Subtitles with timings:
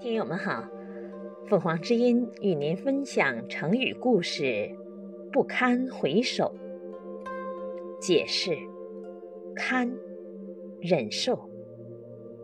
[0.00, 0.64] 听友们好，
[1.46, 4.74] 凤凰之音与您分享成语故事
[5.30, 6.54] “不堪回首”。
[8.00, 8.56] 解释：
[9.54, 9.92] 堪，
[10.80, 11.34] 忍受；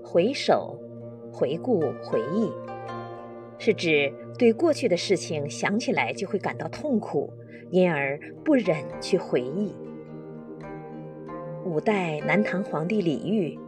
[0.05, 0.79] 回首，
[1.33, 2.53] 回顾、回忆，
[3.59, 7.33] 是指对过去的事情想起来就会感到痛苦，
[7.71, 9.73] 因而不忍去回忆。
[11.65, 13.59] 五代南唐皇帝李煜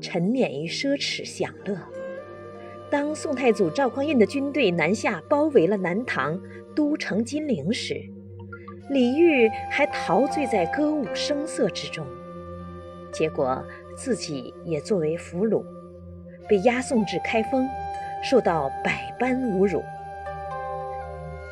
[0.00, 1.78] 沉湎于奢侈享乐。
[2.90, 6.38] 当宋太祖赵匡胤的军队南下，包围了南唐
[6.74, 7.94] 都城金陵时，
[8.90, 12.04] 李煜还陶醉在歌舞声色之中，
[13.12, 13.64] 结果
[13.94, 15.64] 自己也作为俘虏，
[16.48, 17.64] 被押送至开封，
[18.24, 19.80] 受到百般侮辱。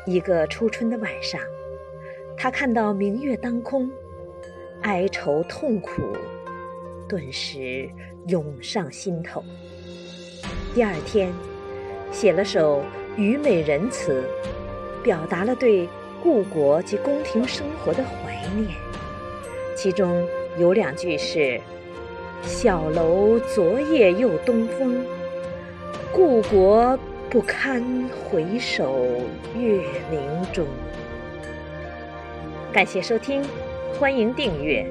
[0.05, 1.39] 一个初春的晚上，
[2.35, 3.89] 他看到明月当空，
[4.81, 6.01] 哀愁痛苦
[7.07, 7.89] 顿时
[8.27, 9.41] 涌上心头。
[10.71, 11.33] 第二天，
[12.11, 12.83] 写了首
[13.17, 14.23] 虞美人词，
[15.01, 15.89] 表达了对
[16.21, 18.69] 故国及宫廷生活的怀念。
[19.75, 20.23] 其中
[20.59, 21.59] 有两句是
[22.45, 25.03] ：“小楼昨夜又东风，
[26.13, 26.97] 故国
[27.31, 29.07] 不堪回首
[29.57, 30.21] 月明
[30.53, 30.67] 中。”
[32.71, 33.43] 感谢收听，
[33.99, 34.85] 欢迎订阅。